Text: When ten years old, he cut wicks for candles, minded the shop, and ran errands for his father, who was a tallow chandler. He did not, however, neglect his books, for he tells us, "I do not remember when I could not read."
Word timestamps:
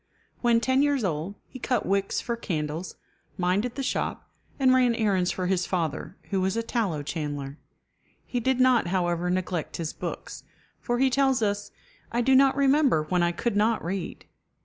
When 0.41 0.59
ten 0.59 0.81
years 0.81 1.03
old, 1.03 1.35
he 1.45 1.59
cut 1.59 1.85
wicks 1.85 2.19
for 2.19 2.35
candles, 2.35 2.95
minded 3.37 3.75
the 3.75 3.83
shop, 3.83 4.31
and 4.59 4.73
ran 4.73 4.95
errands 4.95 5.29
for 5.29 5.45
his 5.45 5.67
father, 5.67 6.17
who 6.31 6.41
was 6.41 6.57
a 6.57 6.63
tallow 6.63 7.03
chandler. 7.03 7.59
He 8.25 8.39
did 8.39 8.59
not, 8.59 8.87
however, 8.87 9.29
neglect 9.29 9.77
his 9.77 9.93
books, 9.93 10.43
for 10.79 10.97
he 10.97 11.11
tells 11.11 11.43
us, 11.43 11.69
"I 12.11 12.21
do 12.21 12.33
not 12.33 12.55
remember 12.57 13.03
when 13.09 13.21
I 13.21 13.31
could 13.31 13.55
not 13.55 13.85
read." 13.85 14.25